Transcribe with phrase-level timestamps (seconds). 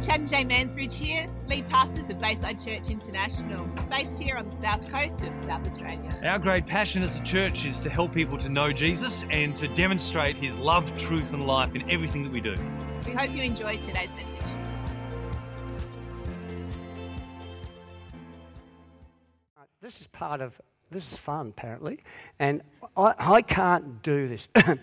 [0.00, 4.50] Chad and Jay Mansbridge here, lead pastors of Bayside Church International, based here on the
[4.50, 6.18] south coast of South Australia.
[6.24, 9.68] Our great passion as a church is to help people to know Jesus and to
[9.68, 12.54] demonstrate his love, truth, and life in everything that we do.
[13.04, 14.38] We hope you enjoyed today's message.
[19.82, 20.58] This is part of
[20.90, 22.02] this is fun apparently,
[22.38, 22.62] and
[22.96, 24.48] I, I can't do this.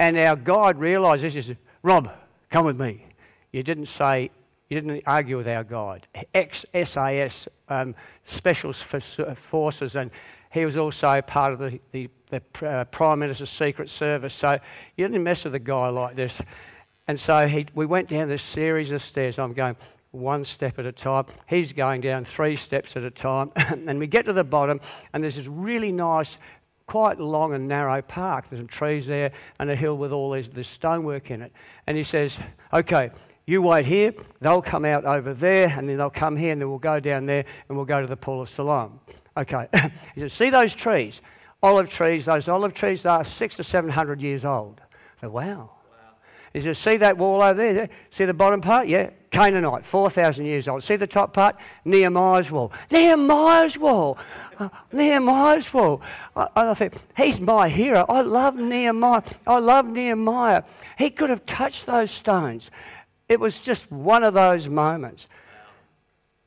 [0.00, 1.34] and our guide realised this.
[1.34, 2.10] He said, "Rob,
[2.50, 3.06] come with me."
[3.52, 4.30] You didn't say
[4.70, 10.10] you didn't argue with our guide, ex SAS um, Special Forces, and
[10.52, 14.32] he was also part of the, the, the uh, Prime Minister's Secret Service.
[14.32, 14.58] So
[14.96, 16.40] you didn't mess with a guy like this.
[17.08, 19.38] And so he, we went down this series of stairs.
[19.38, 19.76] I'm going
[20.12, 21.24] one step at a time.
[21.48, 23.50] He's going down three steps at a time.
[23.56, 24.80] and we get to the bottom,
[25.12, 26.36] and there's this really nice,
[26.86, 28.46] quite long and narrow park.
[28.50, 31.52] There's some trees there and a hill with all this, this stonework in it.
[31.86, 32.38] And he says,
[32.72, 33.10] Okay,
[33.50, 36.68] you wait here, they'll come out over there, and then they'll come here, and then
[36.68, 39.00] we'll go down there, and we'll go to the pool of Siloam.
[39.36, 39.66] Okay.
[40.14, 41.20] he says, see those trees?
[41.62, 44.80] Olive trees, those olive trees are six to seven hundred years old.
[44.80, 45.42] I said, wow.
[45.42, 45.70] wow.
[46.54, 47.88] He says, see that wall over there?
[48.10, 48.88] See the bottom part?
[48.88, 49.10] Yeah.
[49.30, 50.82] Canaanite, 4,000 years old.
[50.82, 51.56] See the top part?
[51.84, 52.72] Nehemiah's wall.
[52.90, 54.18] Nehemiah's wall.
[54.58, 56.02] Uh, Nehemiah's wall.
[56.34, 58.04] I, I think, he's my hero.
[58.08, 59.22] I love Nehemiah.
[59.46, 60.64] I love Nehemiah.
[60.98, 62.70] He could have touched those stones.
[63.30, 65.28] It was just one of those moments.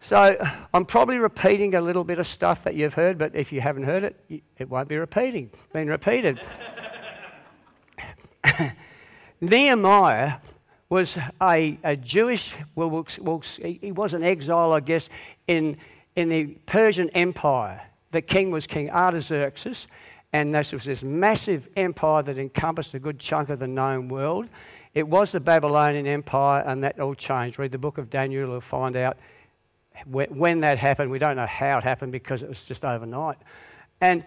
[0.01, 0.37] So
[0.73, 3.83] I'm probably repeating a little bit of stuff that you've heard, but if you haven't
[3.83, 6.41] heard it, it won't be repeating, being repeated.
[9.41, 10.33] Nehemiah
[10.89, 15.07] was a, a Jewish, well, well, he was an exile, I guess,
[15.47, 15.77] in,
[16.17, 17.81] in the Persian Empire.
[18.11, 19.87] The king was King Artaxerxes,
[20.33, 24.49] and this was this massive empire that encompassed a good chunk of the known world.
[24.93, 27.57] It was the Babylonian Empire, and that all changed.
[27.57, 29.17] Read the book of Daniel, you'll find out
[30.05, 31.09] when that happened.
[31.09, 33.37] We don't know how it happened because it was just overnight.
[34.01, 34.23] And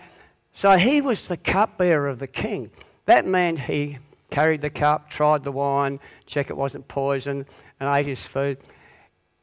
[0.54, 2.70] so he was the cupbearer of the king.
[3.04, 3.98] That meant he
[4.30, 7.46] carried the cup, tried the wine, check it wasn't poison,
[7.78, 8.58] and ate his food.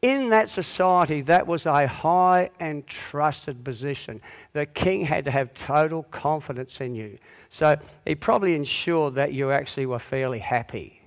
[0.01, 4.19] In that society, that was a high and trusted position.
[4.51, 7.17] The king had to have total confidence in you.
[7.49, 10.99] So he probably ensured that you actually were fairly happy.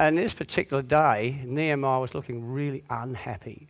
[0.00, 3.68] And this particular day, Nehemiah was looking really unhappy.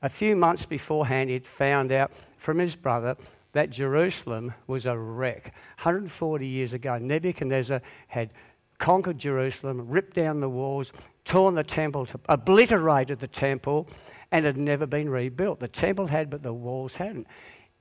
[0.00, 3.16] A few months beforehand, he'd found out from his brother
[3.52, 5.52] that Jerusalem was a wreck.
[5.76, 8.30] 140 years ago, Nebuchadnezzar had
[8.78, 10.92] conquered Jerusalem, ripped down the walls,
[11.26, 13.86] torn the temple, obliterated the temple,
[14.32, 15.60] and had never been rebuilt.
[15.60, 17.26] The temple had, but the walls hadn't.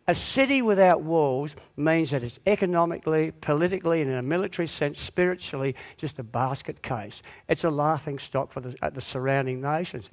[0.10, 5.76] A city without walls means that it's economically, politically, and in a military sense, spiritually,
[5.98, 7.22] just a basket case.
[7.48, 10.10] It's a laughing stock for the, the surrounding nations.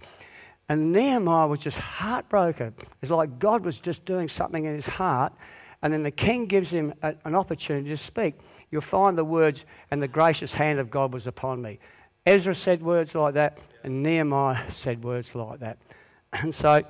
[0.69, 2.75] And Nehemiah was just heartbroken.
[3.01, 5.33] It's like God was just doing something in his heart,
[5.81, 8.35] and then the king gives him a, an opportunity to speak.
[8.71, 11.79] You'll find the words, and the gracious hand of God was upon me.
[12.27, 15.79] Ezra said words like that, and Nehemiah said words like that.
[16.33, 16.83] And so,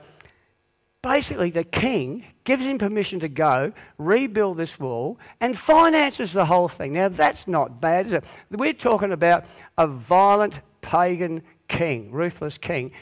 [1.02, 6.68] basically, the king gives him permission to go, rebuild this wall, and finances the whole
[6.68, 6.92] thing.
[6.92, 8.24] Now, that's not bad, is it?
[8.50, 9.44] We're talking about
[9.78, 12.92] a violent pagan king, ruthless king,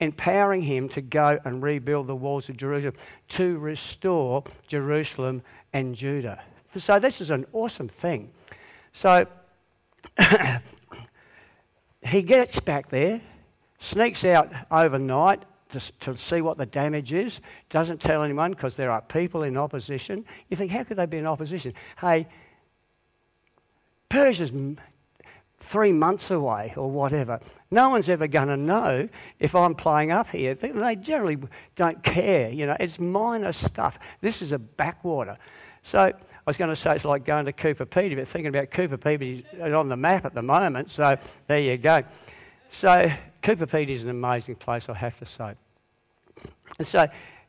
[0.00, 2.94] empowering him to go and rebuild the walls of Jerusalem
[3.28, 5.42] to restore Jerusalem
[5.72, 6.40] and Judah.
[6.76, 8.30] So, this is an awesome thing.
[8.92, 9.26] So,
[12.02, 13.20] he gets back there,
[13.80, 17.40] sneaks out overnight, to, to see what the damage is.
[17.70, 20.24] Doesn't tell anyone because there are people in opposition.
[20.48, 21.74] You think, how could they be in opposition?
[22.00, 22.26] Hey,
[24.08, 24.52] Persia's
[25.60, 27.40] three months away or whatever.
[27.70, 29.08] No one's ever going to know
[29.40, 30.54] if I'm playing up here.
[30.54, 31.38] They generally
[31.74, 32.48] don't care.
[32.50, 33.98] You know, it's minor stuff.
[34.20, 35.36] This is a backwater.
[35.82, 36.14] So I
[36.46, 39.44] was going to say it's like going to Coober Pedy, but thinking about Coober Pedy
[39.74, 40.90] on the map at the moment.
[40.90, 41.16] So
[41.48, 42.02] there you go.
[42.70, 42.88] So
[43.42, 45.54] Coober Pedy is an amazing place, I have to say.
[46.78, 47.06] And so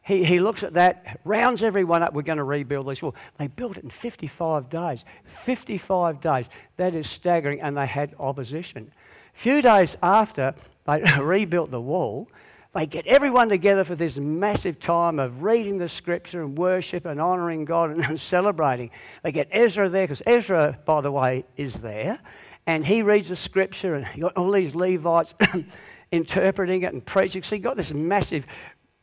[0.07, 2.13] he, he looks at that, rounds everyone up.
[2.13, 3.15] We're going to rebuild this wall.
[3.37, 5.03] They built it in 55 days.
[5.45, 6.45] 55 days.
[6.77, 7.61] That is staggering.
[7.61, 8.89] And they had opposition.
[9.35, 10.55] A few days after
[10.85, 12.29] they rebuilt the wall,
[12.73, 17.19] they get everyone together for this massive time of reading the scripture and worship and
[17.19, 18.91] honouring God and, and celebrating.
[19.23, 22.19] They get Ezra there because Ezra, by the way, is there.
[22.65, 25.33] And he reads the scripture and you got all these Levites
[26.11, 27.43] interpreting it and preaching.
[27.43, 28.45] So you've got this massive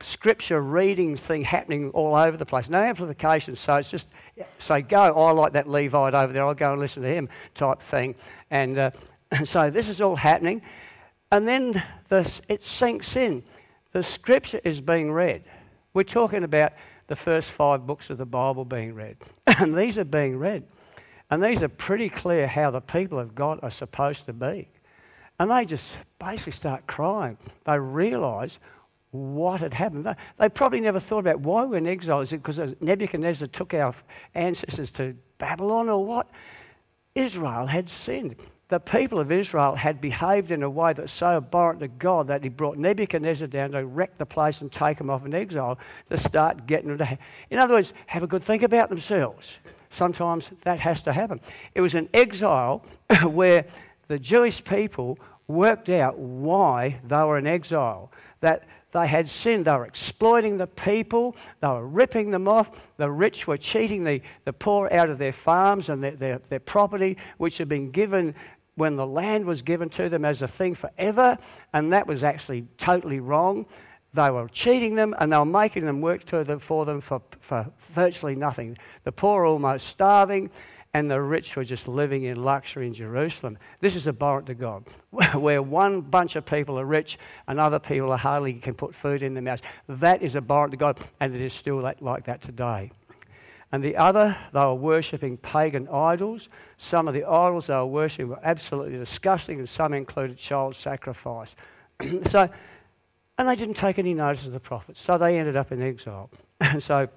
[0.05, 2.69] scripture reading thing happening all over the place.
[2.69, 4.07] No amplification, so it's just
[4.59, 5.13] say go.
[5.15, 6.45] Oh, I like that Levite over there.
[6.45, 8.15] I'll go and listen to him type thing.
[8.51, 8.91] And uh,
[9.45, 10.63] so this is all happening.
[11.33, 13.43] And then the, it sinks in.
[13.93, 15.45] The scripture is being read.
[15.95, 16.73] We're talking about
[17.07, 19.17] the first five books of the Bible being read.
[19.47, 20.65] and these are being read.
[21.31, 24.69] And these are pretty clear how the people of God are supposed to be.
[25.41, 27.39] And they just basically start crying.
[27.65, 28.59] They realise
[29.15, 30.13] what had happened.
[30.39, 32.21] They, probably never thought about why we're in exile.
[32.21, 33.95] Is it because Nebuchadnezzar took our
[34.35, 36.29] ancestors to Babylon or what?
[37.15, 38.35] Israel had sinned.
[38.69, 42.43] The people of Israel had behaved in a way that's so abhorrent to God that
[42.43, 45.79] he brought Nebuchadnezzar down to wreck the place and take them off in exile
[46.11, 47.19] to start getting them to.
[47.51, 49.59] In other words, have a good think about themselves.
[49.91, 51.41] Sometimes that has to happen.
[51.77, 52.85] It was an exile
[53.23, 53.65] where
[54.09, 58.11] the Jewish people worked out why they were in exile.
[58.41, 58.65] That
[58.95, 59.65] they had sinned.
[59.65, 61.37] They were exploiting the people.
[61.61, 62.71] They were ripping them off.
[62.97, 66.61] The rich were cheating the, the poor out of their farms and their, their, their
[66.61, 68.37] property, which had been given
[68.77, 71.37] when the land was given to them as a thing forever.
[71.73, 73.67] And that was actually totally wrong.
[74.15, 77.67] They were cheating them and they were making them work them, for them for, for
[77.97, 78.79] virtually nothing.
[79.03, 80.51] The poor almost starving
[80.95, 83.59] and the rich were just living in luxury in Jerusalem.
[83.81, 84.85] This is abhorrent to God,
[85.35, 87.19] where one bunch of people are rich
[87.49, 89.63] and other people are hardly can put food in their mouths.
[89.89, 92.93] That is abhorrent to God, and it is still like that today.
[93.73, 96.49] And the other, they were worshipping pagan idols.
[96.79, 101.57] Some of the idols they were worshipping were absolutely disgusting, and some included child sacrifice.
[102.29, 102.49] so,
[103.37, 106.31] and they didn't take any notice of the prophets, so they ended up in exile.
[106.61, 107.09] And so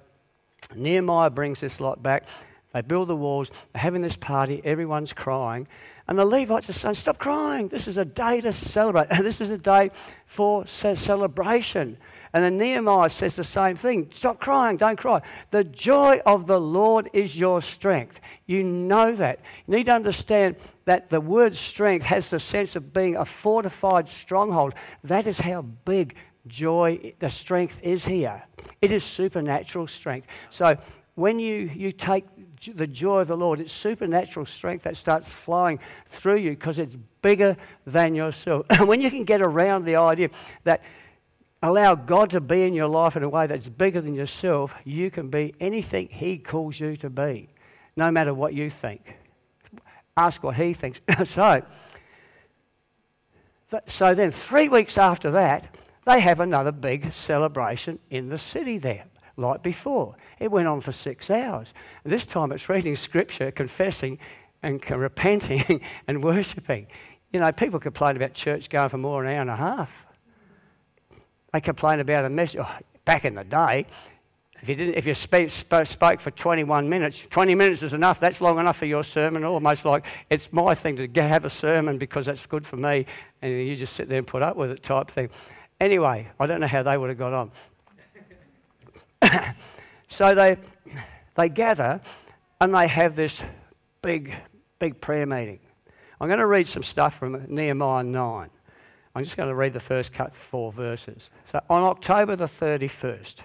[0.74, 2.24] Nehemiah brings this lot back.
[2.72, 5.66] They build the walls, they're having this party, everyone's crying.
[6.08, 7.68] And the Levites are saying, Stop crying.
[7.68, 9.10] This is a day to celebrate.
[9.22, 9.90] this is a day
[10.26, 11.98] for celebration.
[12.32, 15.20] And then Nehemiah says the same thing Stop crying, don't cry.
[15.50, 18.20] The joy of the Lord is your strength.
[18.46, 19.40] You know that.
[19.66, 20.56] You need to understand
[20.86, 24.72] that the word strength has the sense of being a fortified stronghold.
[25.04, 26.14] That is how big
[26.46, 28.42] joy, the strength is here.
[28.80, 30.28] It is supernatural strength.
[30.50, 30.78] So
[31.18, 32.24] when you, you take
[32.76, 35.80] the joy of the Lord, it's supernatural strength that starts flowing
[36.12, 37.56] through you because it's bigger
[37.88, 38.66] than yourself.
[38.70, 40.30] And when you can get around the idea
[40.62, 40.80] that
[41.60, 45.10] allow God to be in your life in a way that's bigger than yourself, you
[45.10, 47.48] can be anything He calls you to be,
[47.96, 49.16] no matter what you think.
[50.16, 51.00] Ask what He thinks.
[51.24, 51.62] so,
[53.88, 55.76] so then, three weeks after that,
[56.06, 59.04] they have another big celebration in the city there
[59.38, 60.16] like before.
[60.38, 61.72] It went on for six hours.
[62.04, 64.18] This time it's reading scripture, confessing,
[64.62, 66.86] and repenting and worshipping.
[67.32, 69.90] You know, people complain about church going for more than an hour and a half.
[71.52, 72.60] They complain about a message.
[72.60, 73.86] Oh, back in the day,
[74.60, 78.18] if you, didn't, if you speak, spoke for 21 minutes, 20 minutes is enough.
[78.18, 79.44] That's long enough for your sermon.
[79.44, 83.06] Almost like it's my thing to have a sermon because that's good for me,
[83.40, 85.30] and you just sit there and put up with it type thing.
[85.80, 87.52] Anyway, I don't know how they would have got on.
[90.08, 90.56] so they,
[91.36, 92.00] they gather
[92.60, 93.40] and they have this
[94.02, 94.34] big,
[94.78, 95.60] big prayer meeting.
[96.20, 98.50] I'm going to read some stuff from Nehemiah 9.
[99.14, 101.30] I'm just going to read the first cut four verses.
[101.50, 103.36] So on October the 31st,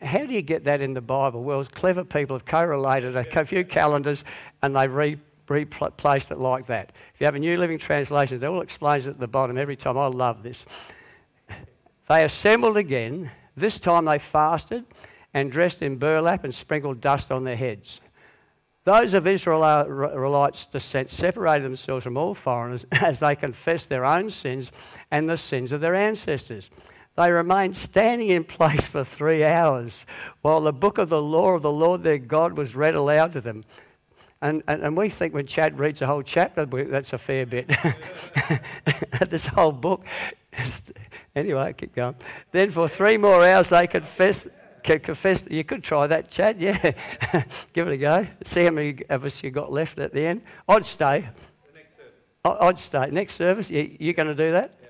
[0.00, 1.42] how do you get that in the Bible?
[1.44, 4.24] Well, clever people have correlated a few calendars
[4.62, 6.92] and they re- replaced it like that.
[7.14, 9.76] If you have a New Living Translation, it all explains it at the bottom every
[9.76, 9.98] time.
[9.98, 10.64] I love this.
[12.08, 13.30] They assembled again.
[13.56, 14.84] This time they fasted
[15.34, 18.00] and dressed in burlap and sprinkled dust on their heads.
[18.84, 24.72] Those of Israelites' descent separated themselves from all foreigners as they confessed their own sins
[25.10, 26.70] and the sins of their ancestors.
[27.16, 30.06] They remained standing in place for three hours
[30.40, 33.40] while the book of the law of the Lord their God was read aloud to
[33.40, 33.64] them.
[34.40, 37.68] And, and, and we think when Chad reads a whole chapter, that's a fair bit.
[39.30, 40.04] this whole book.
[41.36, 42.16] anyway, keep going.
[42.50, 44.48] Then for three more hours they confessed
[44.82, 45.44] confess.
[45.48, 46.60] You could try that, Chad.
[46.60, 46.78] Yeah,
[47.72, 48.26] give it a go.
[48.44, 50.42] See how many of us you got left at the end.
[50.68, 51.28] I'd stay.
[52.44, 53.08] I'd stay.
[53.10, 54.74] Next service, you, you going to do that?
[54.82, 54.88] Yeah,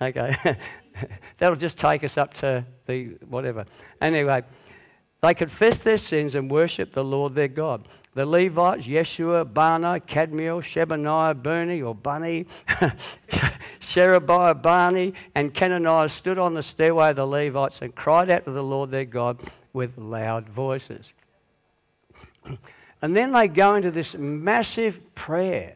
[0.00, 0.56] we'll Okay.
[1.38, 3.64] That'll just take us up to the whatever.
[4.00, 4.42] Anyway,
[5.22, 7.86] they confessed their sins and worshipped the Lord their God.
[8.14, 12.46] The Levites, Yeshua, Bana, Kadmiel, Shebaniah, Berni or Bunny,
[13.80, 18.52] Sherebiah, Bani, and Kenaniah stood on the stairway of the Levites and cried out to
[18.52, 19.40] the Lord their God
[19.72, 21.12] with loud voices.
[23.02, 25.74] and then they go into this massive prayer.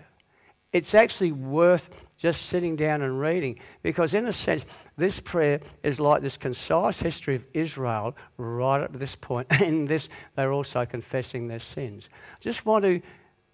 [0.73, 4.65] It's actually worth just sitting down and reading because, in a sense,
[4.99, 9.47] this prayer is like this concise history of Israel right up to this point.
[9.63, 12.09] In this, they're also confessing their sins.
[12.13, 13.01] I just want to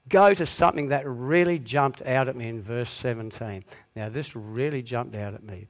[0.08, 3.64] go to something that really jumped out at me in verse 17.
[3.96, 5.66] Now, this really jumped out at me.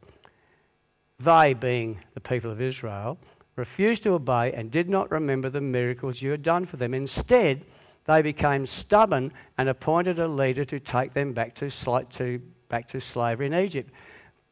[1.20, 3.18] They, being the people of Israel,
[3.56, 6.94] refused to obey and did not remember the miracles you had done for them.
[6.94, 7.64] Instead,
[8.06, 13.00] they became stubborn and appointed a leader to take them back to, to, back to
[13.00, 13.90] slavery in Egypt.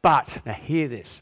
[0.03, 1.21] But, now hear this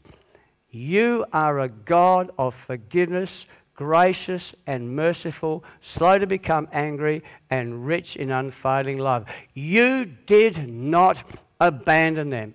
[0.70, 8.16] you are a God of forgiveness, gracious and merciful, slow to become angry, and rich
[8.16, 9.24] in unfailing love.
[9.54, 11.18] You did not
[11.60, 12.54] abandon them.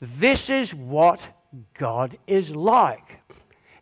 [0.00, 1.20] This is what
[1.78, 3.20] God is like.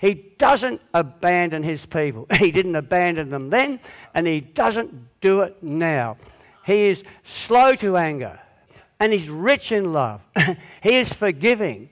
[0.00, 2.26] He doesn't abandon his people.
[2.38, 3.80] He didn't abandon them then,
[4.14, 6.16] and he doesn't do it now.
[6.66, 8.38] He is slow to anger,
[9.00, 10.21] and he's rich in love.
[10.83, 11.88] he is forgiving,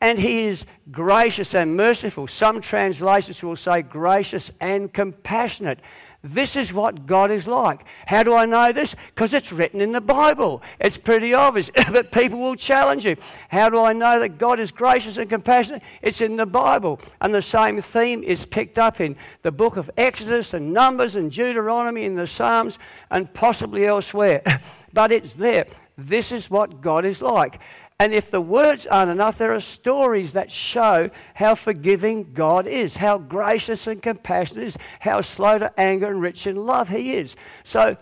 [0.00, 2.26] and he is gracious and merciful.
[2.26, 5.80] Some translations will say gracious and compassionate.
[6.22, 7.80] This is what God is like.
[8.06, 8.94] How do I know this?
[9.14, 10.60] Because it's written in the Bible.
[10.78, 13.16] It's pretty obvious, but people will challenge you.
[13.48, 15.82] How do I know that God is gracious and compassionate?
[16.02, 17.00] It's in the Bible.
[17.22, 21.32] And the same theme is picked up in the book of Exodus and Numbers and
[21.32, 22.78] Deuteronomy and the Psalms
[23.10, 24.42] and possibly elsewhere.
[24.92, 25.66] but it's there.
[26.08, 27.60] This is what God is like.
[27.98, 32.96] And if the words aren't enough, there are stories that show how forgiving God is,
[32.96, 37.36] how gracious and compassionate is, how slow to anger and rich in love He is.
[37.62, 37.98] So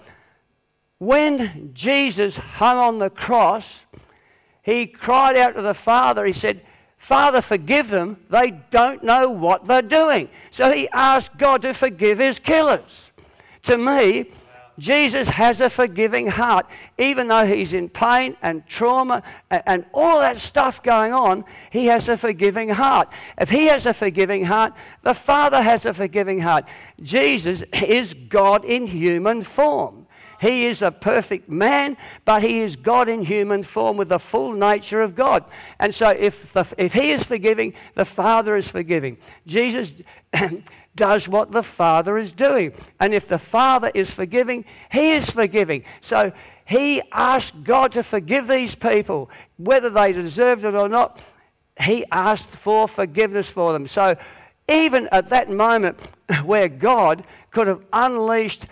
[0.99, 3.81] when Jesus hung on the cross,
[4.63, 6.63] He cried out to the Father, He said,
[6.99, 8.25] Father, forgive them.
[8.31, 10.29] They don't know what they're doing.
[10.53, 13.03] So He asked God to forgive His killers.
[13.65, 14.31] To me,
[14.79, 16.67] Jesus has a forgiving heart.
[16.97, 22.09] Even though he's in pain and trauma and, all that stuff going on, he has
[22.09, 23.09] a forgiving heart.
[23.41, 26.65] If he has a forgiving heart, the Father has a forgiving heart.
[27.03, 30.07] Jesus is God in human form.
[30.41, 34.53] He is a perfect man, but he is God in human form with the full
[34.53, 35.45] nature of God.
[35.81, 39.19] And so, if, the, if he is forgiving, the Father is forgiving.
[39.47, 39.91] Jesus
[40.99, 42.75] does what the Father is doing.
[43.01, 45.85] And if the Father is forgiving, He is forgiving.
[46.03, 46.33] So
[46.67, 51.21] He asked God to forgive these people, whether they deserved it or not.
[51.81, 53.87] He asked for forgiveness for them.
[53.87, 54.17] So
[54.69, 55.99] even at that moment
[56.45, 58.67] where God could have unleashed,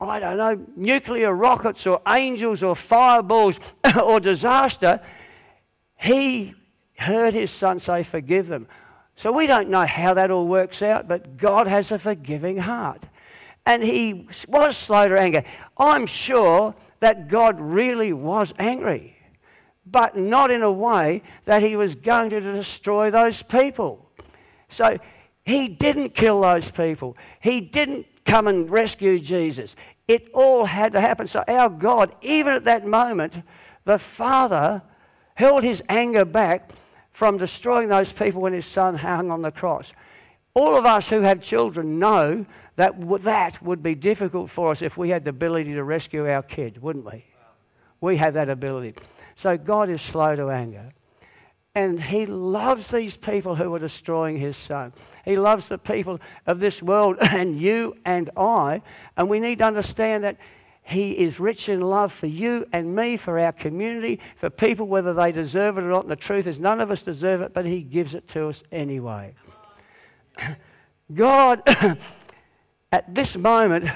[0.00, 3.58] I don't know, nuclear rockets or angels or fireballs
[4.02, 5.00] or disaster,
[5.96, 6.54] He
[6.96, 8.68] heard His Son say, Forgive them.
[9.22, 13.04] So we don't know how that all works out, but God has a forgiving heart.
[13.64, 15.44] And he was slow to anger.
[15.78, 19.16] I'm sure that God really was angry,
[19.86, 24.10] but not in a way that he was going to destroy those people.
[24.68, 24.98] So
[25.44, 29.76] he didn't kill those people, he didn't come and rescue Jesus.
[30.08, 31.28] It all had to happen.
[31.28, 33.34] So our God, even at that moment,
[33.84, 34.82] the Father
[35.36, 36.72] held his anger back
[37.12, 39.92] from destroying those people when his son hung on the cross.
[40.54, 42.44] All of us who have children know
[42.76, 46.42] that that would be difficult for us if we had the ability to rescue our
[46.42, 47.24] kid, wouldn't we?
[48.00, 48.94] We have that ability.
[49.36, 50.92] So God is slow to anger.
[51.74, 54.92] And he loves these people who are destroying his son.
[55.24, 58.82] He loves the people of this world and you and I.
[59.16, 60.36] And we need to understand that
[60.82, 65.14] he is rich in love for you and me, for our community, for people, whether
[65.14, 66.02] they deserve it or not.
[66.02, 68.62] And the truth is, none of us deserve it, but He gives it to us
[68.72, 69.34] anyway.
[71.14, 71.62] God,
[72.92, 73.88] at this moment,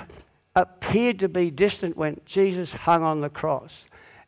[0.55, 3.85] appeared to be distant when Jesus hung on the cross.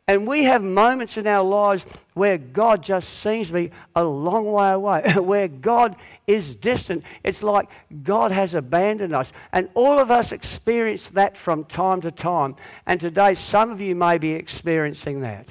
[0.09, 1.85] And we have moments in our lives
[2.15, 7.03] where God just seems to be a long way away, where God is distant.
[7.23, 7.69] It's like
[8.01, 9.31] God has abandoned us.
[9.53, 12.55] And all of us experience that from time to time.
[12.87, 15.45] And today, some of you may be experiencing that.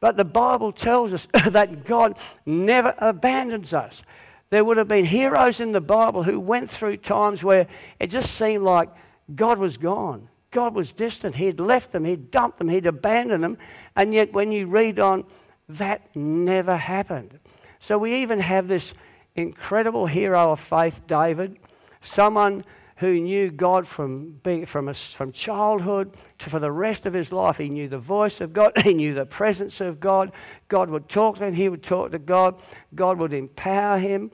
[0.00, 4.00] But the Bible tells us that God never abandons us.
[4.48, 7.66] There would have been heroes in the Bible who went through times where
[8.00, 8.88] it just seemed like
[9.34, 10.30] God was gone.
[10.50, 11.34] God was distant.
[11.34, 13.58] He'd left them, he'd dumped them, he'd abandoned them.
[13.98, 15.24] And yet, when you read on,
[15.68, 17.38] that never happened.
[17.80, 18.94] So, we even have this
[19.34, 21.58] incredible hero of faith, David,
[22.00, 22.64] someone
[22.98, 27.32] who knew God from, being, from, a, from childhood to for the rest of his
[27.32, 27.56] life.
[27.56, 30.32] He knew the voice of God, he knew the presence of God.
[30.68, 32.54] God would talk to him, he would talk to God,
[32.94, 34.30] God would empower him.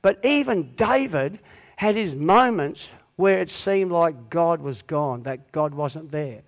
[0.00, 1.40] But even David
[1.74, 6.42] had his moments where it seemed like God was gone, that God wasn't there.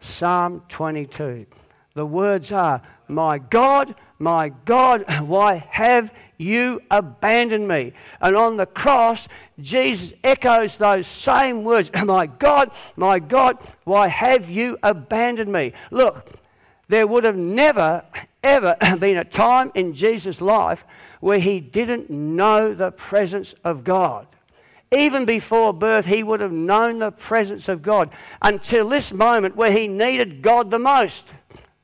[0.00, 1.46] Psalm 22.
[1.94, 7.92] The words are, My God, my God, why have you abandoned me?
[8.20, 9.26] And on the cross,
[9.58, 15.72] Jesus echoes those same words My God, my God, why have you abandoned me?
[15.90, 16.24] Look,
[16.88, 18.04] there would have never,
[18.44, 20.84] ever been a time in Jesus' life
[21.18, 24.28] where he didn't know the presence of God.
[24.92, 28.10] Even before birth, he would have known the presence of God
[28.42, 31.24] until this moment where he needed God the most.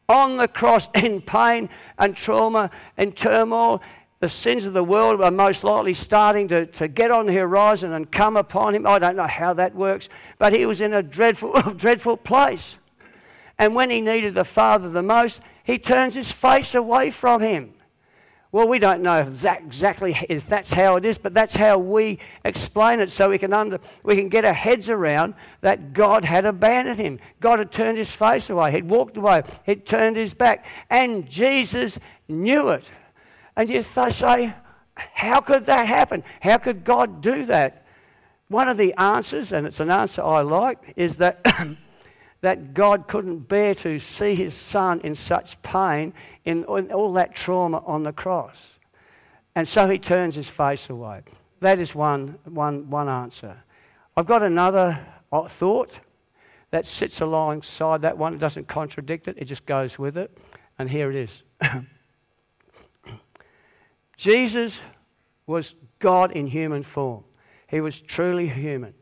[0.09, 3.83] On the cross, in pain and trauma and turmoil,
[4.21, 7.93] the sins of the world are most likely starting to, to get on the horizon
[7.93, 8.87] and come upon him.
[8.87, 12.79] I don't know how that works, but he was in a dreadful, dreadful place.
[13.59, 17.75] And when he needed the Father the most, he turns his face away from him.
[18.50, 23.00] Well, we don't know exactly if that's how it is, but that's how we explain
[23.00, 26.99] it so we can, under, we can get our heads around that God had abandoned
[26.99, 27.19] him.
[27.40, 28.73] God had turned his face away.
[28.73, 29.43] He'd walked away.
[29.67, 30.64] He'd turned his back.
[30.88, 32.88] And Jesus knew it.
[33.55, 34.55] And you say,
[34.95, 36.25] how could that happen?
[36.40, 37.85] How could God do that?
[38.49, 41.45] One of the answers, and it's an answer I like, is that
[42.40, 46.12] that God couldn't bear to see his son in such pain,
[46.45, 48.57] in, in all that trauma on the cross.
[49.54, 51.23] And so he turns his face away.
[51.61, 53.57] That is one, one, one answer.
[54.16, 55.90] I've got another uh, thought
[56.71, 58.35] that sits alongside that one.
[58.35, 60.37] It doesn't contradict it, it just goes with it.
[60.78, 61.30] And here it is
[64.16, 64.80] Jesus
[65.47, 67.25] was God in human form,
[67.68, 68.95] he was truly human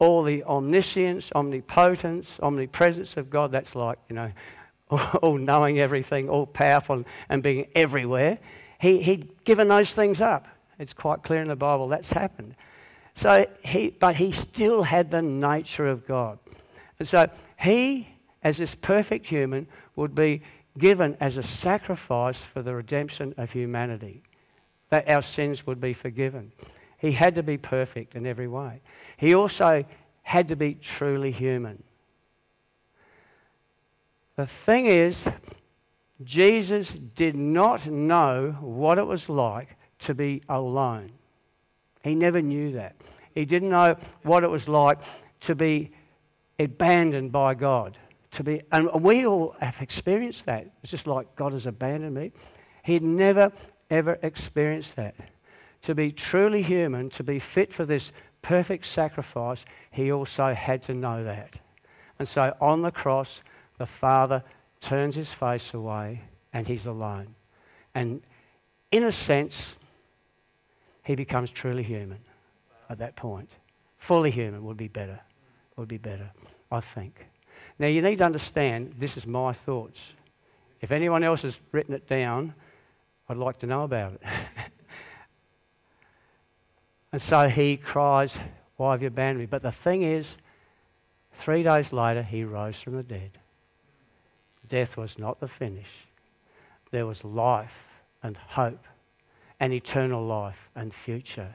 [0.00, 3.52] all the omniscience, omnipotence, omnipresence of God.
[3.52, 4.32] That's like, you know,
[4.90, 8.38] all knowing everything, all powerful, and being everywhere.
[8.80, 10.48] He, he'd given those things up.
[10.78, 12.56] It's quite clear in the Bible that's happened.
[13.14, 16.38] So he, but he still had the nature of God.
[16.98, 17.28] And so
[17.60, 18.08] he,
[18.42, 19.66] as this perfect human,
[19.96, 20.40] would be
[20.78, 24.22] given as a sacrifice for the redemption of humanity,
[24.88, 26.50] that our sins would be forgiven.
[27.00, 28.82] He had to be perfect in every way.
[29.16, 29.84] He also
[30.22, 31.82] had to be truly human.
[34.36, 35.22] The thing is,
[36.22, 41.12] Jesus did not know what it was like to be alone.
[42.02, 42.96] He never knew that.
[43.34, 44.98] He didn't know what it was like
[45.40, 45.90] to be
[46.58, 47.96] abandoned by God.
[48.32, 50.70] To be, and we all have experienced that.
[50.82, 52.32] It's just like God has abandoned me.
[52.82, 53.52] He'd never,
[53.90, 55.14] ever experienced that.
[55.82, 58.12] To be truly human, to be fit for this
[58.42, 61.54] perfect sacrifice, he also had to know that.
[62.18, 63.40] And so on the cross,
[63.78, 64.42] the Father
[64.80, 67.34] turns his face away and he's alone.
[67.94, 68.22] And
[68.92, 69.74] in a sense,
[71.04, 72.18] he becomes truly human
[72.88, 73.50] at that point.
[73.98, 75.18] Fully human would be better.
[75.76, 76.30] Would be better,
[76.70, 77.26] I think.
[77.78, 80.00] Now you need to understand this is my thoughts.
[80.80, 82.54] If anyone else has written it down,
[83.28, 84.22] I'd like to know about it.
[87.12, 88.36] and so he cries,
[88.76, 89.46] Why have you abandoned me?
[89.46, 90.36] But the thing is,
[91.34, 93.30] three days later, he rose from the dead.
[94.68, 95.90] Death was not the finish,
[96.90, 97.72] there was life
[98.22, 98.84] and hope
[99.58, 101.54] and eternal life and future.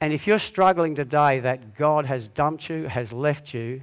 [0.00, 3.80] And if you're struggling today that God has dumped you, has left you,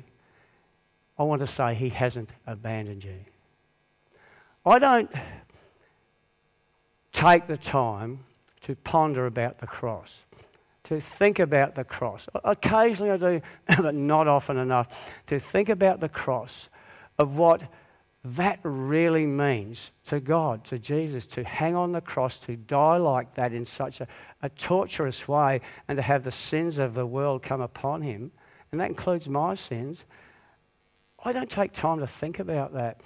[1.17, 3.19] I want to say He hasn't abandoned you.
[4.65, 5.09] I don't
[7.13, 8.19] take the time
[8.63, 10.09] to ponder about the cross,
[10.89, 12.27] to think about the cross.
[12.43, 13.41] Occasionally I do,
[13.81, 14.87] but not often enough,
[15.27, 16.67] to think about the cross
[17.19, 17.61] of what
[18.25, 23.33] that really means to God, to Jesus, to hang on the cross, to die like
[23.35, 24.07] that in such a,
[24.41, 28.31] a torturous way, and to have the sins of the world come upon him,
[28.71, 30.03] and that includes my sins.
[31.23, 33.01] I don't take time to think about that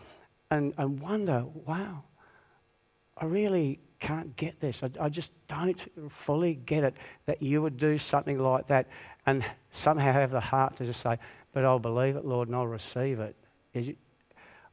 [0.51, 2.03] and, and wonder, wow,
[3.17, 4.83] I really can't get this.
[4.83, 6.93] I, I just don't fully get it
[7.25, 8.87] that you would do something like that
[9.25, 11.17] and somehow have the heart to just say,
[11.53, 13.33] but I'll believe it, Lord, and I'll receive it.
[13.73, 13.95] Is,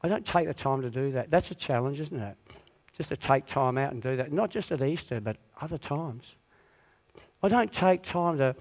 [0.02, 1.30] I don't take the time to do that.
[1.30, 2.36] That's a challenge, isn't it?
[2.96, 4.32] Just to take time out and do that.
[4.32, 6.24] Not just at Easter, but other times.
[7.40, 8.56] I don't take time to,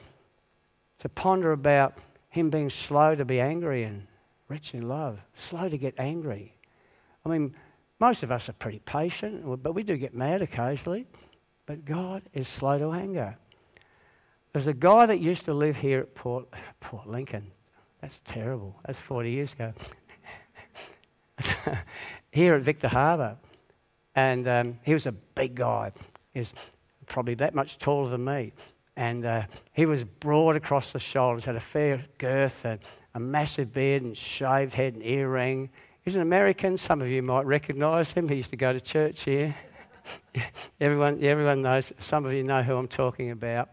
[1.00, 1.98] to ponder about
[2.30, 4.06] him being slow to be angry and
[4.48, 6.54] rich in love, slow to get angry.
[7.26, 7.56] I mean,
[8.00, 11.06] most of us are pretty patient, but we do get mad occasionally.
[11.66, 13.36] But God is slow to anger.
[14.54, 16.48] There's a guy that used to live here at Port,
[16.80, 17.52] Port Lincoln.
[18.02, 18.76] That's terrible.
[18.86, 19.74] That's 40 years ago.
[22.32, 23.38] here at Victor Harbor.
[24.16, 25.92] And um, he was a big guy.
[26.34, 26.54] He was
[27.08, 28.54] probably that much taller than me.
[28.96, 32.80] And uh, he was broad across the shoulders, had a fair girth, and
[33.14, 35.70] a massive beard, and shaved head and earring.
[36.06, 36.78] He's an American.
[36.78, 38.28] Some of you might recognise him.
[38.28, 39.56] He used to go to church here.
[40.82, 43.70] everyone, everyone knows, some of you know who I'm talking about.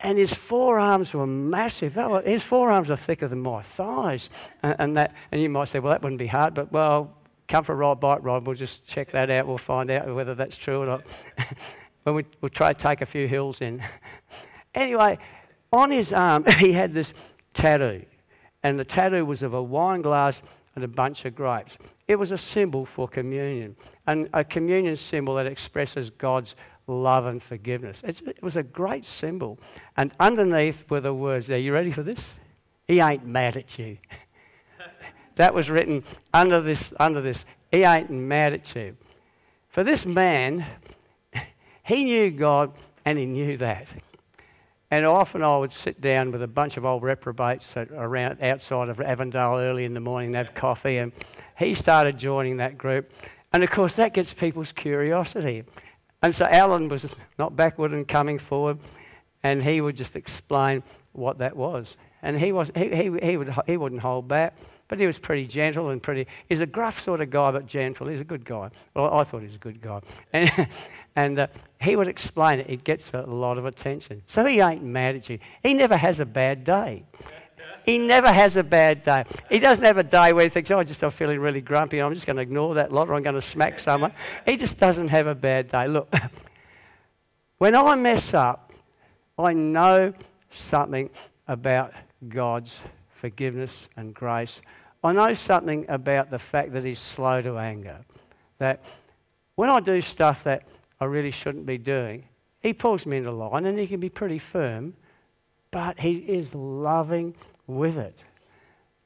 [0.00, 1.98] And his forearms were massive.
[2.24, 4.28] His forearms are thicker than my thighs.
[4.62, 7.16] And, and, that, and you might say, well, that wouldn't be hard, but well,
[7.48, 8.46] come for a ride, bike ride.
[8.46, 9.46] We'll just check that out.
[9.46, 11.02] We'll find out whether that's true or not.
[12.04, 13.82] when we, we'll try to take a few hills in.
[14.74, 15.18] anyway,
[15.72, 17.14] on his arm, he had this
[17.54, 18.04] tattoo.
[18.62, 20.42] And the tattoo was of a wine glass
[20.76, 21.76] and a bunch of grapes.
[22.06, 23.74] It was a symbol for communion,
[24.06, 26.54] and a communion symbol that expresses God's
[26.86, 28.00] love and forgiveness.
[28.04, 29.58] It was a great symbol.
[29.96, 31.50] And underneath were the words.
[31.50, 32.30] Are you ready for this?
[32.86, 33.98] He ain't mad at you.
[35.36, 37.44] that was written under this, under this.
[37.72, 38.96] He ain't mad at you.
[39.70, 40.64] For this man,
[41.84, 42.72] he knew God
[43.04, 43.88] and he knew that.
[44.90, 49.00] And often I would sit down with a bunch of old reprobates around outside of
[49.00, 50.98] Avondale early in the morning and have coffee.
[50.98, 51.12] And
[51.58, 53.10] he started joining that group.
[53.52, 55.64] And of course, that gets people's curiosity.
[56.22, 57.06] And so Alan was
[57.38, 58.78] not backward and coming forward,
[59.42, 61.96] and he would just explain what that was.
[62.22, 64.56] And he, was, he, he, he, would, he wouldn't hold back,
[64.88, 66.26] but he was pretty gentle and pretty.
[66.48, 68.08] He's a gruff sort of guy, but gentle.
[68.08, 68.70] He's a good guy.
[68.94, 70.00] Well, I thought he was a good guy.
[70.32, 70.68] And,
[71.16, 71.46] and uh,
[71.80, 72.66] he would explain it.
[72.68, 74.22] It gets a lot of attention.
[74.28, 75.38] So he ain't mad at you.
[75.62, 77.04] He never has a bad day.
[77.84, 79.24] He never has a bad day.
[79.48, 82.00] He doesn't have a day where he thinks, oh, I just I'm feeling really grumpy.
[82.00, 84.12] I'm just going to ignore that lot or I'm going to smack someone.
[84.44, 85.86] He just doesn't have a bad day.
[85.86, 86.12] Look,
[87.58, 88.72] when I mess up,
[89.38, 90.12] I know
[90.50, 91.10] something
[91.46, 91.92] about
[92.28, 92.78] God's
[93.20, 94.60] forgiveness and grace.
[95.04, 97.98] I know something about the fact that He's slow to anger.
[98.58, 98.82] That
[99.54, 100.64] when I do stuff that
[101.00, 102.24] I really shouldn't be doing,
[102.60, 104.94] He pulls me into line and He can be pretty firm,
[105.70, 107.34] but He is loving
[107.66, 108.16] with it.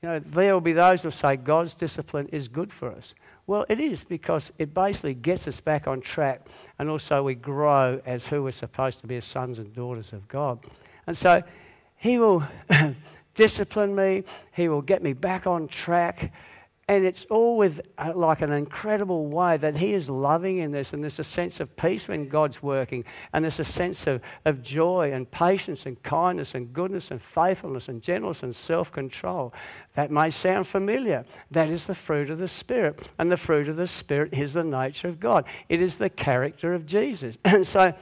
[0.02, 3.14] You know, there will be those who say God's discipline is good for us.
[3.46, 6.46] Well, it is because it basically gets us back on track
[6.78, 10.26] and also we grow as who we're supposed to be as sons and daughters of
[10.28, 10.64] God.
[11.06, 11.42] And so
[11.96, 12.42] He will
[13.34, 16.32] discipline me, He will get me back on track,
[16.90, 20.92] and it's all with uh, like an incredible way that He is loving in this,
[20.92, 24.60] and there's a sense of peace when God's working, and there's a sense of, of
[24.60, 29.54] joy and patience and kindness and goodness and faithfulness and gentleness and self control.
[29.94, 31.24] That may sound familiar.
[31.52, 34.64] That is the fruit of the Spirit, and the fruit of the Spirit is the
[34.64, 37.36] nature of God, it is the character of Jesus.
[37.44, 37.94] And so,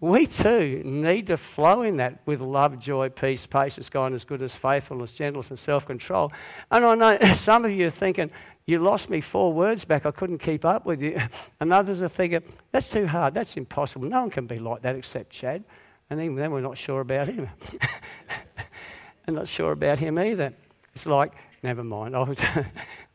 [0.00, 5.12] we too need to flow in that with love, joy, peace, patience, kindness, goodness, faithfulness,
[5.12, 6.32] gentleness, and self control.
[6.70, 8.30] And I know some of you are thinking,
[8.66, 11.20] you lost me four words back, I couldn't keep up with you.
[11.60, 14.08] And others are thinking, that's too hard, that's impossible.
[14.08, 15.64] No one can be like that except Chad.
[16.10, 17.48] And even then, we're not sure about him.
[19.26, 20.52] and not sure about him either.
[20.94, 21.32] It's like,
[21.62, 22.66] never mind, I,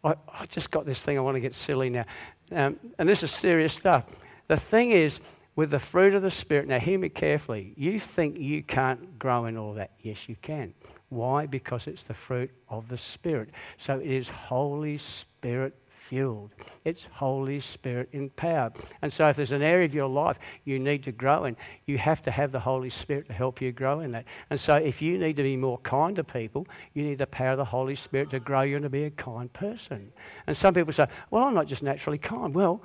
[0.03, 2.05] I, I just got this thing, I want to get silly now.
[2.51, 4.05] Um, and this is serious stuff.
[4.47, 5.19] The thing is,
[5.55, 6.67] with the fruit of the Spirit.
[6.67, 7.73] Now, hear me carefully.
[7.77, 9.91] You think you can't grow in all that?
[10.01, 10.73] Yes, you can.
[11.09, 11.45] Why?
[11.45, 13.49] Because it's the fruit of the Spirit.
[13.77, 15.75] So it is Holy Spirit
[16.13, 16.51] fueled.
[16.85, 18.73] It's Holy Spirit empowered.
[19.01, 21.97] And so, if there's an area of your life you need to grow in, you
[21.97, 24.25] have to have the Holy Spirit to help you grow in that.
[24.49, 27.51] And so, if you need to be more kind to people, you need the power
[27.51, 30.11] of the Holy Spirit to grow you and to be a kind person.
[30.47, 32.53] And some people say, Well, I'm not just naturally kind.
[32.53, 32.81] Well,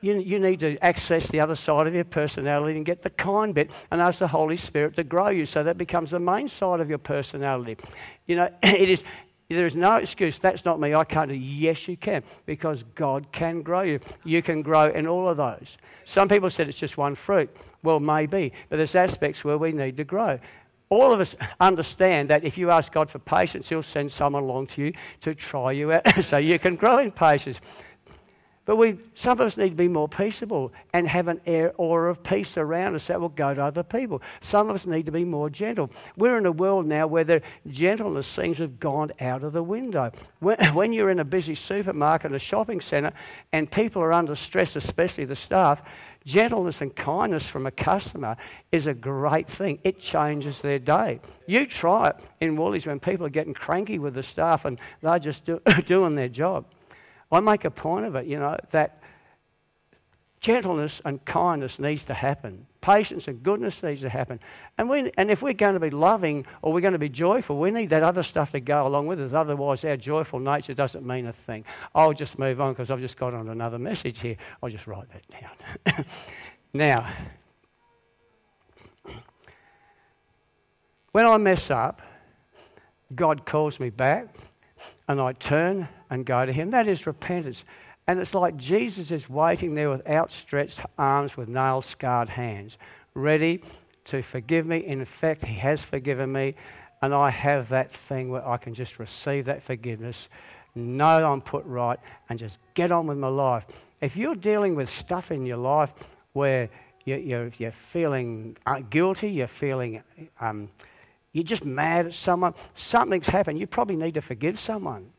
[0.00, 3.54] you, you need to access the other side of your personality and get the kind
[3.54, 6.80] bit and ask the Holy Spirit to grow you so that becomes the main side
[6.80, 7.76] of your personality.
[8.26, 9.02] You know, it is,
[9.48, 10.38] there is no excuse.
[10.38, 10.94] That's not me.
[10.94, 11.34] I can't do.
[11.34, 14.00] Yes, you can, because God can grow you.
[14.24, 15.76] You can grow in all of those.
[16.06, 17.54] Some people said it's just one fruit.
[17.82, 20.38] Well, maybe, but there's aspects where we need to grow.
[20.90, 24.68] All of us understand that if you ask God for patience, He'll send someone along
[24.68, 27.60] to you to try you out so you can grow in patience.
[28.66, 32.10] But we, some of us need to be more peaceable and have an air, aura
[32.10, 34.20] of peace around us that will go to other people.
[34.42, 35.90] Some of us need to be more gentle.
[36.16, 39.62] We're in a world now where the gentleness seems to have gone out of the
[39.62, 40.12] window.
[40.40, 43.12] When, you're in a busy supermarket, a shopping centre,
[43.52, 45.82] and people are under stress, especially the staff,
[46.26, 48.36] gentleness and kindness from a customer
[48.72, 49.78] is a great thing.
[49.84, 51.20] It changes their day.
[51.46, 55.18] You try it in Woolies when people are getting cranky with the staff and they're
[55.18, 56.66] just do, doing their job.
[57.32, 59.00] I make a point of it, you know, that
[60.40, 62.66] gentleness and kindness needs to happen.
[62.80, 64.40] Patience and goodness needs to happen.
[64.78, 67.58] And, we, and if we're going to be loving or we're going to be joyful,
[67.58, 69.32] we need that other stuff to go along with us.
[69.34, 71.64] Otherwise, our joyful nature doesn't mean a thing.
[71.94, 74.36] I'll just move on because I've just got on another message here.
[74.62, 76.04] I'll just write that down.
[76.72, 77.12] now,
[81.12, 82.00] when I mess up,
[83.14, 84.34] God calls me back
[85.10, 86.70] and I turn and go to Him.
[86.70, 87.64] That is repentance.
[88.06, 92.78] And it's like Jesus is waiting there with outstretched arms, with nail scarred hands,
[93.14, 93.60] ready
[94.04, 94.86] to forgive me.
[94.86, 96.54] In fact, He has forgiven me.
[97.02, 100.28] And I have that thing where I can just receive that forgiveness,
[100.76, 103.64] know I'm put right, and just get on with my life.
[104.00, 105.90] If you're dealing with stuff in your life
[106.34, 106.68] where
[107.04, 110.04] you're, you're feeling uh, guilty, you're feeling,
[110.40, 110.68] um,
[111.32, 115.10] you're just mad at someone, something's happened, you probably need to forgive someone.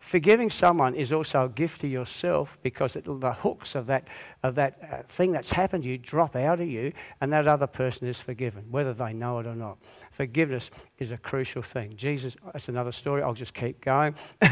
[0.00, 4.08] Forgiving someone is also a gift to yourself because it, the hooks of that,
[4.42, 7.66] of that uh, thing that's happened to you drop out of you, and that other
[7.66, 9.78] person is forgiven, whether they know it or not.
[10.10, 11.94] Forgiveness is a crucial thing.
[11.96, 13.22] Jesus, that's another story.
[13.22, 14.14] I'll just keep going.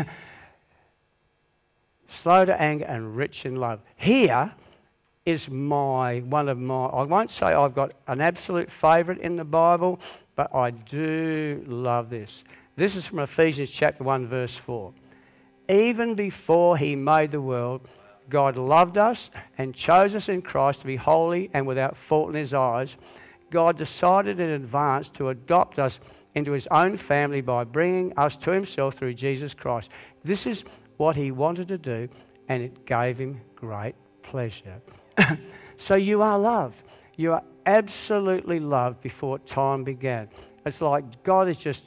[2.09, 3.81] Slow to anger and rich in love.
[3.97, 4.53] Here
[5.27, 6.87] is my one of my.
[6.87, 10.01] I won't say I've got an absolute favourite in the Bible,
[10.41, 12.45] but I do love this.
[12.75, 14.91] This is from Ephesians chapter 1, verse 4.
[15.69, 17.87] Even before he made the world,
[18.31, 22.37] God loved us and chose us in Christ to be holy and without fault in
[22.37, 22.97] his eyes.
[23.51, 26.01] God decided in advance to adopt us
[26.35, 29.91] into his own family by bringing us to himself through Jesus Christ.
[30.25, 30.65] This is
[30.97, 32.09] what he wanted to do,
[32.49, 34.81] and it gave him great pleasure.
[35.77, 36.83] so you are loved.
[37.21, 40.31] You are absolutely loved before time began.
[40.65, 41.85] It's like God has just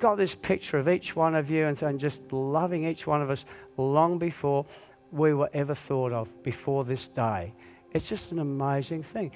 [0.00, 3.30] got this picture of each one of you and, and just loving each one of
[3.30, 3.44] us
[3.76, 4.66] long before
[5.12, 7.52] we were ever thought of, before this day.
[7.92, 9.30] It's just an amazing thing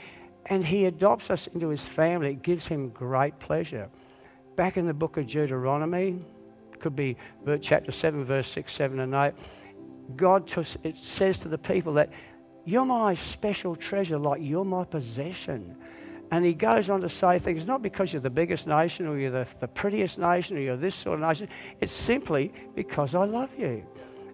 [0.46, 2.30] and he adopts us into his family.
[2.30, 3.88] It gives him great pleasure.
[4.56, 6.18] Back in the book of Deuteronomy,
[6.80, 7.16] could be
[7.60, 9.32] chapter 7, verse 6, 7, and 8,
[10.16, 12.10] God it says to the people that
[12.66, 15.76] you're my special treasure, like you're my possession.
[16.32, 19.30] And he goes on to say things not because you're the biggest nation or you're
[19.30, 21.48] the, the prettiest nation or you're this sort of nation.
[21.80, 23.84] It's simply because I love you.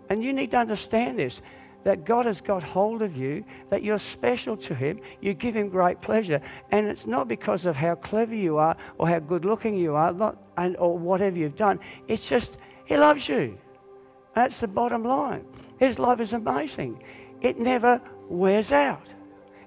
[0.09, 1.41] And you need to understand this
[1.85, 5.69] that God has got hold of you, that you're special to Him, you give Him
[5.69, 6.41] great pleasure.
[6.71, 10.13] And it's not because of how clever you are or how good looking you are
[10.13, 11.81] not, and, or whatever you've done.
[12.09, 13.59] It's just He loves you.
[14.35, 15.45] That's the bottom line.
[15.79, 17.03] His love is amazing.
[17.41, 19.09] It never wears out.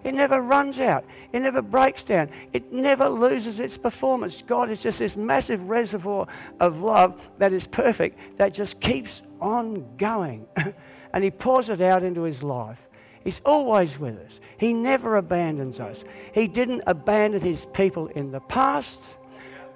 [0.06, 1.04] It never runs out.
[1.34, 2.30] It never breaks down.
[2.54, 4.44] It never loses its performance.
[4.46, 6.28] God is just this massive reservoir
[6.60, 10.46] of love that is perfect, that just keeps on going.
[11.13, 12.78] and He pours it out into His life.
[13.24, 14.39] He's always with us.
[14.60, 16.04] He never abandons us.
[16.34, 19.02] He didn't abandon His people in the past,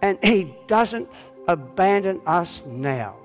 [0.03, 1.09] and He doesn't
[1.47, 3.15] abandon us now.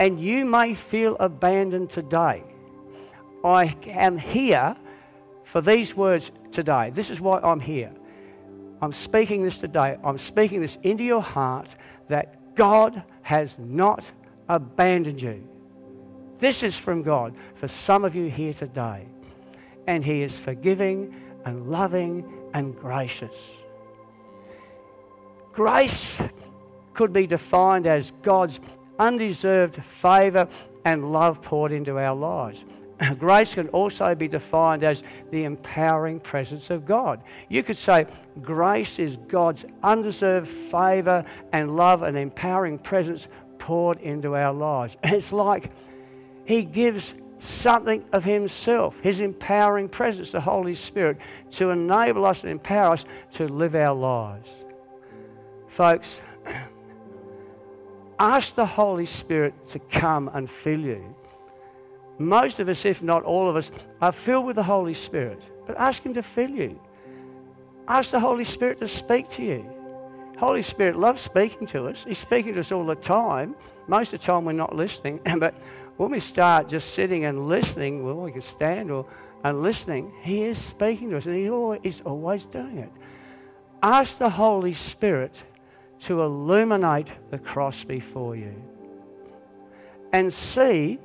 [0.00, 2.42] And you may feel abandoned today.
[3.44, 4.74] I am here
[5.44, 6.90] for these words today.
[6.94, 7.92] This is why I'm here.
[8.80, 9.98] I'm speaking this today.
[10.02, 11.68] I'm speaking this into your heart
[12.08, 14.10] that God has not
[14.48, 15.46] abandoned you.
[16.38, 19.06] This is from God for some of you here today.
[19.86, 23.34] And He is forgiving and loving and gracious.
[25.52, 26.16] Grace
[26.94, 28.58] could be defined as God's
[28.98, 30.48] undeserved favour
[30.84, 32.64] and love poured into our lives.
[33.18, 37.22] Grace can also be defined as the empowering presence of God.
[37.48, 38.06] You could say
[38.42, 43.26] grace is God's undeserved favour and love and empowering presence
[43.58, 44.96] poured into our lives.
[45.04, 45.70] It's like
[46.44, 51.18] he gives something of Himself, His empowering presence, the Holy Spirit,
[51.52, 54.48] to enable us and empower us to live our lives.
[55.68, 56.20] Folks,
[58.18, 61.14] ask the Holy Spirit to come and fill you.
[62.18, 65.76] Most of us, if not all of us, are filled with the Holy Spirit, but
[65.76, 66.80] ask Him to fill you.
[67.88, 69.66] Ask the Holy Spirit to speak to you.
[70.38, 72.04] Holy Spirit loves speaking to us.
[72.06, 73.54] He's speaking to us all the time.
[73.88, 75.54] Most of the time, we're not listening, but
[75.96, 79.06] when we start just sitting and listening, well, we can stand or,
[79.44, 81.44] and listening, He is speaking to us, and He
[81.88, 82.92] is always doing it.
[83.82, 85.40] Ask the Holy Spirit
[86.00, 88.54] to illuminate the cross before you
[90.12, 90.98] and see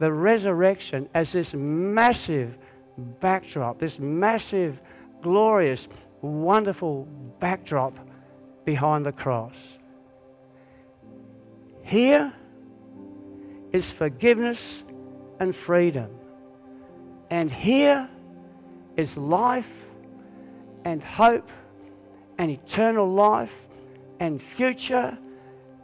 [0.00, 2.58] the resurrection as this massive
[3.20, 4.80] backdrop, this massive,
[5.22, 5.86] glorious,
[6.20, 7.06] wonderful
[7.38, 7.96] backdrop
[8.64, 9.54] behind the cross.
[11.82, 12.32] Here,
[13.72, 14.82] is forgiveness
[15.38, 16.08] and freedom.
[17.30, 18.08] And here
[18.96, 19.70] is life
[20.84, 21.48] and hope
[22.38, 23.52] and eternal life
[24.18, 25.16] and future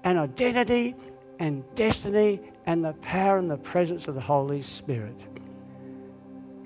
[0.04, 0.94] and identity
[1.38, 5.16] and destiny and the power and the presence of the Holy Spirit.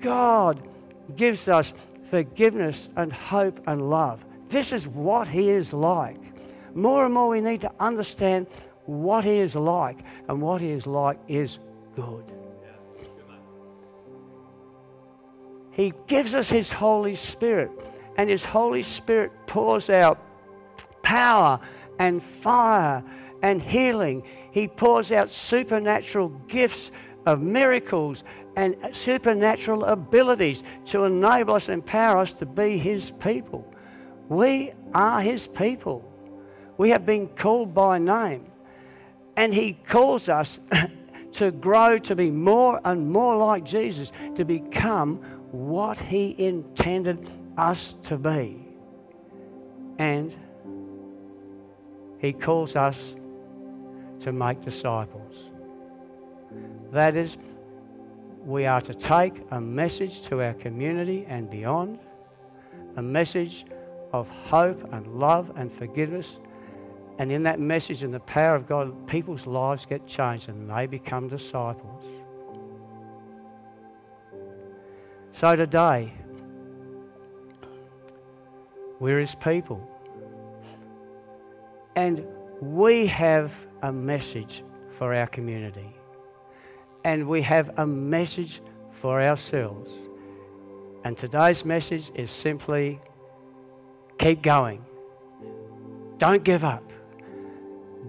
[0.01, 0.67] God
[1.15, 1.73] gives us
[2.09, 4.23] forgiveness and hope and love.
[4.49, 6.17] This is what He is like.
[6.75, 8.47] More and more, we need to understand
[8.85, 11.59] what He is like, and what He is like is
[11.95, 12.23] good.
[15.71, 17.71] He gives us His Holy Spirit,
[18.17, 20.19] and His Holy Spirit pours out
[21.01, 21.59] power
[21.99, 23.03] and fire
[23.41, 24.23] and healing.
[24.51, 26.91] He pours out supernatural gifts
[27.25, 28.23] of miracles
[28.55, 33.65] and supernatural abilities to enable us, and empower us to be His people.
[34.27, 36.03] We are His people.
[36.77, 38.45] We have been called by name.
[39.37, 40.59] And He calls us
[41.33, 45.17] to grow to be more and more like Jesus, to become
[45.51, 48.67] what He intended us to be.
[49.97, 50.35] And
[52.19, 52.97] He calls us
[54.21, 55.35] to make disciples.
[56.91, 57.37] That is,
[58.45, 61.99] we are to take a message to our community and beyond,
[62.97, 63.65] a message
[64.13, 66.39] of hope and love and forgiveness.
[67.19, 70.87] And in that message and the power of God, people's lives get changed and they
[70.87, 72.03] become disciples.
[75.33, 76.13] So today,
[78.99, 79.87] we're His people.
[81.95, 82.25] And
[82.61, 84.63] we have a message
[84.97, 85.95] for our community.
[87.03, 88.61] And we have a message
[89.01, 89.91] for ourselves.
[91.03, 92.99] And today's message is simply
[94.19, 94.85] keep going.
[96.19, 96.83] Don't give up.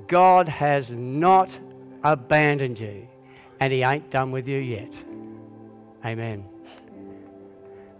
[0.08, 1.56] God has not
[2.04, 3.08] abandoned you,
[3.60, 4.92] and He ain't done with you yet.
[6.04, 6.44] Amen.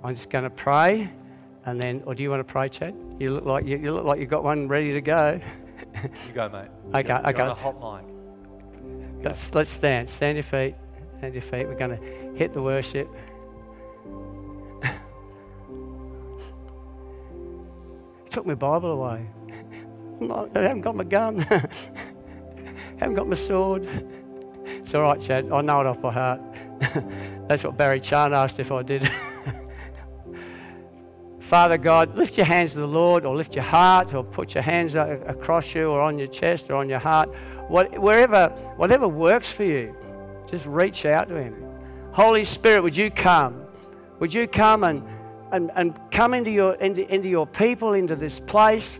[0.04, 1.10] I'm just going to pray,
[1.64, 2.94] and then, or do you want to pray, Chad?
[3.18, 5.40] You look like you, you look like you got one ready to go.
[6.26, 6.68] You go, mate.
[6.94, 7.42] Okay, You're okay.
[7.42, 8.04] on a hot mic.
[9.24, 10.10] Let's, let's stand.
[10.10, 10.74] Stand your feet.
[11.18, 11.66] Stand your feet.
[11.66, 12.02] We're going to
[12.36, 13.08] hit the worship.
[18.30, 19.26] Took my Bible away.
[20.20, 21.40] Not- I haven't got my gun.
[22.98, 23.86] haven't got my sword.
[24.64, 25.50] It's all right, Chad.
[25.52, 26.40] I know it off by heart.
[27.48, 29.08] That's what Barry Chan asked if I did.
[31.52, 34.62] Father God, lift your hands to the Lord, or lift your heart, or put your
[34.62, 37.28] hands across you, or on your chest, or on your heart.
[37.68, 39.94] What, wherever, whatever works for you,
[40.50, 41.54] just reach out to Him.
[42.12, 43.66] Holy Spirit, would you come?
[44.18, 45.02] Would you come and,
[45.52, 48.98] and, and come into your, into, into your people, into this place,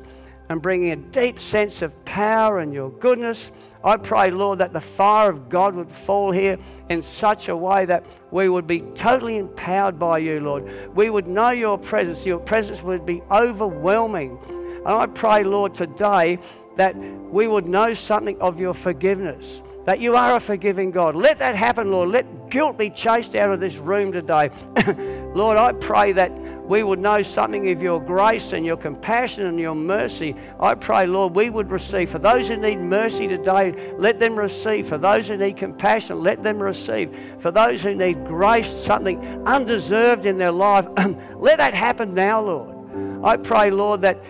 [0.51, 3.51] and bring a deep sense of power and your goodness?
[3.85, 7.85] I pray, Lord, that the fire of God would fall here in such a way
[7.87, 10.95] that we would be totally empowered by you, Lord.
[10.95, 12.25] We would know your presence.
[12.25, 14.39] Your presence would be overwhelming.
[14.49, 16.39] And I pray, Lord, today
[16.77, 21.17] that we would know something of your forgiveness, that you are a forgiving God.
[21.17, 22.11] Let that happen, Lord.
[22.11, 24.51] Let guilt be chased out of this room today.
[25.35, 26.33] Lord, I pray that
[26.67, 30.37] we would know something of your grace and your compassion and your mercy.
[30.61, 32.11] I pray, Lord, we would receive.
[32.11, 34.89] For those who need mercy today, let them receive.
[34.89, 37.15] For those who need compassion, let them receive.
[37.41, 40.87] For those who need grace, something undeserved in their life,
[41.37, 43.25] let that happen now, Lord.
[43.25, 44.23] I pray, Lord, that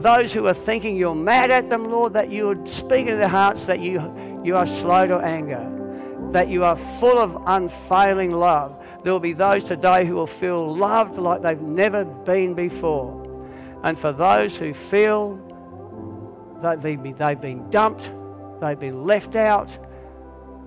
[0.00, 3.28] those who are thinking you're mad at them, Lord, that you would speak into their
[3.28, 5.66] hearts that you, you are slow to anger,
[6.32, 8.83] that you are full of unfailing love.
[9.04, 13.20] There will be those today who will feel loved like they've never been before.
[13.82, 15.38] And for those who feel
[16.62, 18.10] they've been, they've been dumped,
[18.62, 19.68] they've been left out,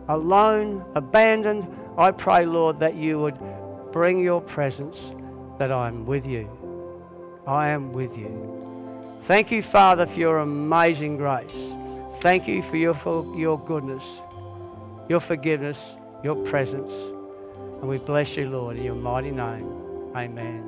[0.08, 3.39] alone, abandoned, I pray, Lord, that you would
[3.91, 5.12] bring your presence,
[5.58, 6.47] that I am with you.
[7.47, 9.19] I am with you.
[9.23, 11.56] Thank you, Father, for your amazing grace.
[12.21, 14.04] Thank you for your, for your goodness,
[15.10, 15.80] your forgiveness,
[16.23, 17.16] your presence.
[17.79, 20.11] And we bless you, Lord, in your mighty name.
[20.15, 20.63] Amen.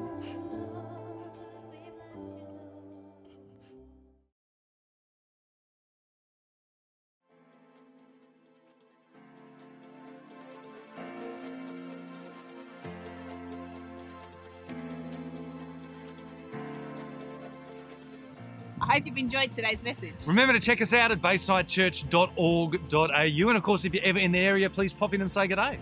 [18.81, 20.15] I hope you've enjoyed today's message.
[20.25, 23.49] Remember to check us out at baysidechurch.org.au.
[23.49, 25.55] And of course, if you're ever in the area, please pop in and say good
[25.55, 25.77] day.
[25.77, 25.79] Bye.